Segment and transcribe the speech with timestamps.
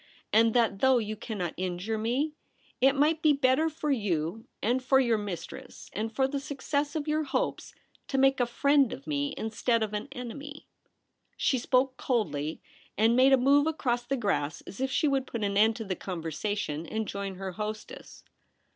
[0.33, 2.81] y and that though you cannot injure THE BOTHWELL PART.
[2.81, 6.39] 285 me, it might be better for you and for your mistress and for the
[6.39, 7.75] success of your hopes
[8.07, 10.65] to make a friend of me instead of an enemy.'
[11.37, 12.63] She spoke coldly,
[12.97, 15.85] and made a move across the grass as if she would put an end to
[15.85, 18.23] the conversation and join her hostess.